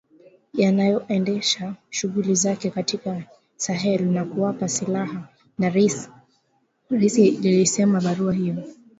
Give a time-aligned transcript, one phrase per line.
[0.53, 3.23] yanayoendesha shughuli zake katika
[3.57, 5.27] Sahel na kuwapa silaha
[5.57, 5.69] na
[6.99, 8.55] risasi ilisema barua hiyo